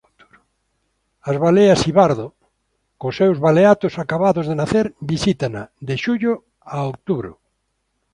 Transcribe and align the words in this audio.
As 1.29 1.35
baleas 1.43 1.81
xibardo 1.83 2.25
cos 2.99 3.15
seus 3.19 3.37
baleatos 3.45 3.93
acabados 4.03 4.45
de 4.47 4.55
nacer 4.61 4.85
visítana 5.11 5.63
de 5.87 5.95
xullo 6.03 6.33
a 6.75 6.77
outubro. 6.89 7.31